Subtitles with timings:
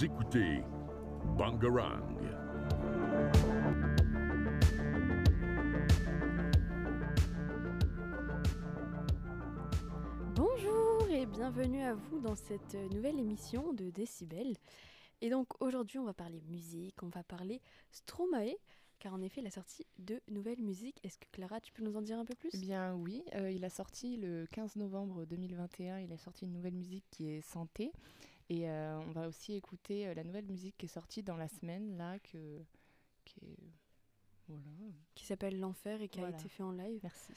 [0.00, 0.62] Vous écoutez
[1.36, 2.00] Bangarang.
[10.34, 14.56] Bonjour et bienvenue à vous dans cette nouvelle émission de Décibel.
[15.20, 17.60] Et donc aujourd'hui on va parler musique, on va parler
[17.90, 18.56] Stromae,
[19.00, 20.98] car en effet il a sorti de nouvelles musiques.
[21.04, 22.48] Est-ce que Clara tu peux nous en dire un peu plus?
[22.54, 26.52] Eh bien oui, euh, il a sorti le 15 novembre 2021, il a sorti une
[26.52, 27.92] nouvelle musique qui est Santé.
[28.50, 31.48] Et euh, on va aussi écouter euh, la nouvelle musique qui est sortie dans la
[31.48, 32.60] semaine, là, que,
[33.24, 33.72] qui est...
[34.48, 34.64] Voilà,
[35.14, 36.36] Qui s'appelle L'Enfer et qui Voilà.
[36.36, 36.98] a été fait en live.
[37.04, 37.32] merci.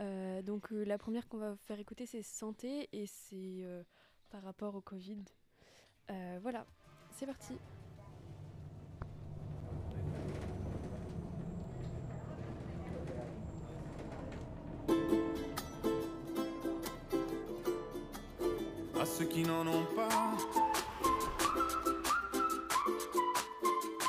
[0.00, 3.84] Euh, donc euh, la première qu'on va faire écouter c'est Santé et c'est euh,
[4.30, 5.22] par rapport au Covid.
[6.40, 6.66] Voilà,
[7.12, 7.54] c'est parti.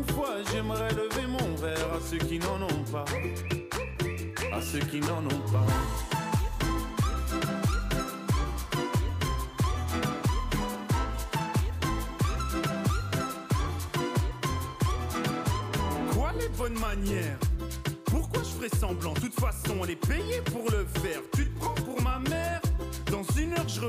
[0.00, 3.04] Une fois, j'aimerais lever mon verre à ceux qui n'en ont pas.
[4.52, 5.66] À ceux qui n'en ont pas.
[16.14, 17.38] Quoi les bonnes manières?
[18.06, 19.12] Pourquoi je ferais semblant?
[19.14, 19.96] De toute façon, elle est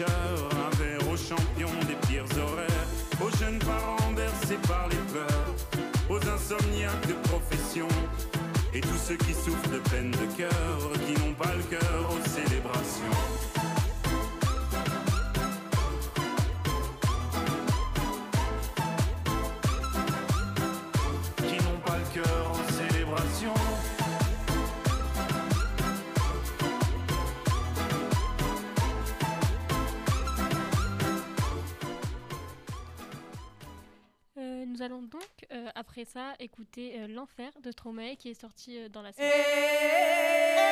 [0.00, 2.86] Un verre aux champions des pires horaires,
[3.20, 5.54] aux jeunes parents bercés par les peurs,
[6.08, 7.88] aux insomniaques de profession,
[8.72, 12.28] et tous ceux qui souffrent de peine de cœur, qui n'ont pas le cœur aux
[12.28, 13.61] célébrations.
[34.72, 35.22] Nous allons donc,
[35.52, 40.71] euh, après ça, écouter euh, L'Enfer de Stromae qui est sorti euh, dans la semaine.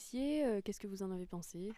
[0.00, 1.70] Initié, euh, qu'est-ce que vous en avez pensé?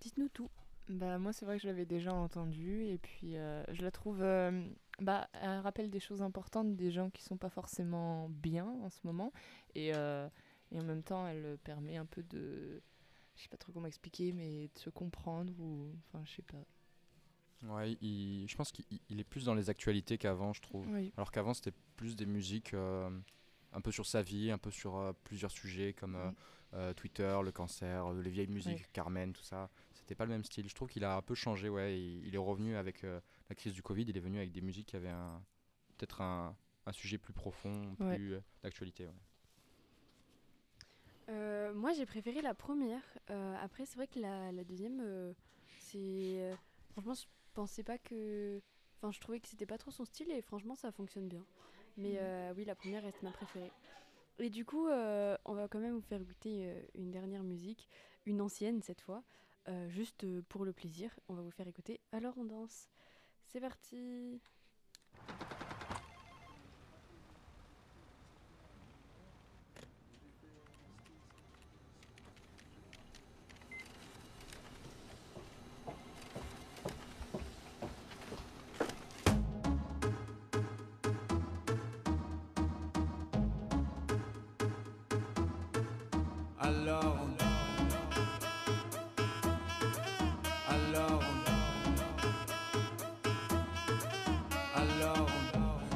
[0.00, 0.48] Dites-nous tout.
[0.88, 4.22] Bah, moi, c'est vrai que je l'avais déjà entendue et puis euh, je la trouve.
[4.22, 4.66] euh,
[5.02, 9.00] bah, elle rappelle des choses importantes des gens qui sont pas forcément bien en ce
[9.04, 9.34] moment
[9.74, 10.26] et, euh,
[10.72, 12.80] et en même temps, elle permet un peu de.
[13.36, 15.92] Je sais pas trop comment expliquer, mais de se comprendre ou.
[16.06, 16.64] Enfin, je sais pas.
[17.64, 20.88] Ouais, il- je pense qu'il il est plus dans les actualités qu'avant, je trouve.
[20.94, 21.12] Oui.
[21.18, 23.10] Alors qu'avant, c'était plus des musiques euh,
[23.74, 26.16] un peu sur sa vie, un peu sur euh, plusieurs sujets comme.
[26.74, 28.90] Euh, Twitter, le cancer, euh, les vieilles musiques.
[28.92, 29.70] Carmen, tout ça.
[29.94, 30.68] C'était pas le même style.
[30.68, 31.98] Je trouve qu'il a un peu changé, ouais.
[31.98, 34.60] Il, il est revenu avec euh, la crise du Covid, il est venu avec des
[34.60, 35.42] musiques qui avaient un-
[35.96, 36.56] peut-être un,
[36.86, 39.06] un sujet plus profond, plus d'actualité.
[39.06, 39.12] ouais.
[41.28, 43.02] Euh, moi, j'ai préféré la première.
[43.30, 45.32] Euh, après, c'est vrai que la, la deuxième, euh,
[45.80, 45.98] c'est.
[46.40, 46.54] euh,
[46.92, 47.24] franchement, je
[47.54, 48.60] pensais pas que.
[48.96, 51.44] Enfin, je trouvais que c'était pas trop son style et franchement, ça fonctionne bien.
[51.98, 53.70] Mais euh, oui, la première reste ma préférée.
[54.38, 57.88] Et du coup, euh, on va quand même vous faire goûter euh, une dernière musique,
[58.24, 59.24] une ancienne cette fois,
[59.68, 61.10] euh, juste pour le plaisir.
[61.28, 62.00] On va vous faire écouter.
[62.12, 62.88] Alors, on danse.
[63.46, 64.40] C'est parti.
[86.68, 87.16] Alors,
[90.68, 91.22] alors,
[94.74, 95.26] alors,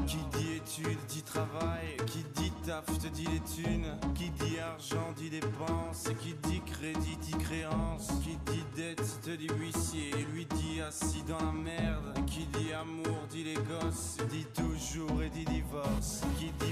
[0.06, 5.12] qui dit études dit travail, qui dit taf te dit les thunes, qui dit argent
[5.14, 10.80] dit dépense, qui dit crédit dit créance, qui dit dette te dit huissier, lui dit
[10.80, 16.22] assis dans la merde, qui dit amour dit les gosses, dit toujours et dit divorce,
[16.38, 16.71] qui dit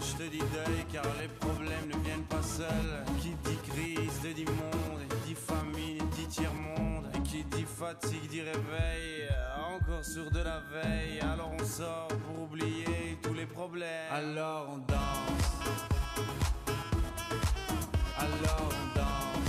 [0.00, 4.44] proche te dit deuil car les problèmes ne viennent pas seuls, qui dit crise dit
[4.44, 9.28] monde, dit famine dit tiers-monde, et qui dit fatigue dit réveil,
[9.74, 14.78] encore sur de la veille, alors on sort pour oublier tous les problèmes, alors on
[14.78, 15.50] danse,
[18.18, 19.39] alors on danse,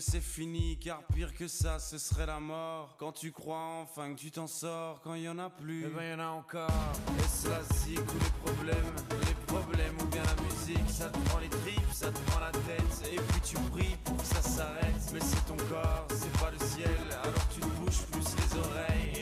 [0.00, 2.96] c'est fini, car pire que ça, ce serait la mort.
[2.98, 5.88] Quand tu crois enfin que tu t'en sors, quand il y en a plus, Eh
[5.94, 6.70] ben y en a encore.
[7.18, 8.94] est-ce la zik ou les problèmes
[9.26, 12.50] Les problèmes ou bien la musique, ça te prend les tripes, ça te prend la
[12.52, 15.10] tête, et puis tu pries pour que ça s'arrête.
[15.12, 16.90] Mais c'est ton corps, c'est pas le ciel,
[17.22, 19.21] alors tu te bouges plus les oreilles,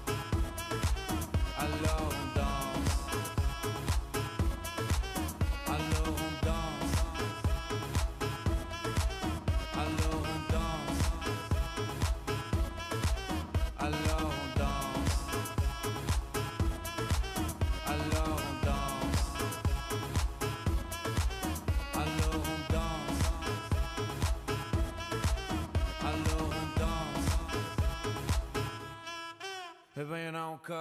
[30.71, 30.77] Ben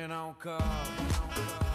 [0.00, 0.60] y'en a encore.
[0.92, 1.69] Eh ben y'en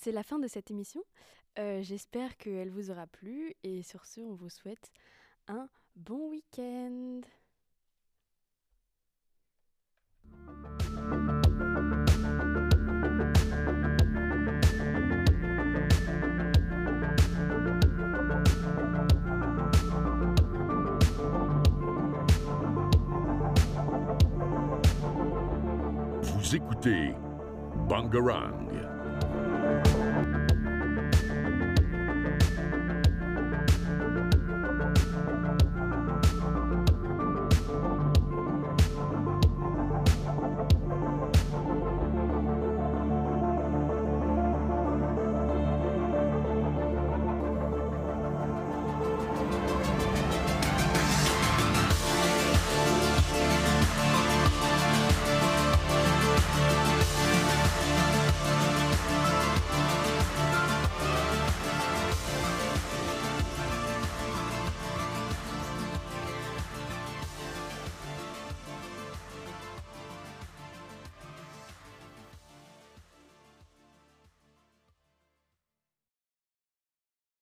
[0.00, 1.02] c'est la fin de cette émission.
[1.58, 4.90] Euh, J'espère qu'elle vous aura plu et sur ce, on vous souhaite
[5.48, 7.20] un bon week-end.
[26.22, 27.14] Vous écoutez
[27.88, 28.68] Bangarang.